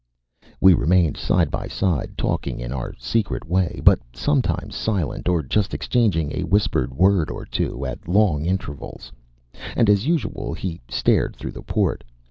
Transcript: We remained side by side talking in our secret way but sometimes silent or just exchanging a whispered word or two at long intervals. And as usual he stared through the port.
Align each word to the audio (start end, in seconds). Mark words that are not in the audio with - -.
We 0.59 0.73
remained 0.73 1.15
side 1.15 1.51
by 1.51 1.67
side 1.67 2.17
talking 2.17 2.59
in 2.59 2.71
our 2.73 2.95
secret 2.97 3.47
way 3.47 3.81
but 3.85 3.99
sometimes 4.15 4.75
silent 4.75 5.29
or 5.29 5.43
just 5.43 5.75
exchanging 5.75 6.31
a 6.33 6.43
whispered 6.45 6.91
word 6.91 7.29
or 7.29 7.45
two 7.45 7.85
at 7.85 8.07
long 8.07 8.43
intervals. 8.43 9.11
And 9.75 9.91
as 9.91 10.07
usual 10.07 10.55
he 10.55 10.81
stared 10.89 11.35
through 11.35 11.51
the 11.51 11.61
port. 11.61 12.03